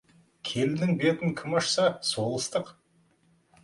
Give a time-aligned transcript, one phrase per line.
[0.51, 2.77] Келіннің бетін кім ашса, сол ыстық.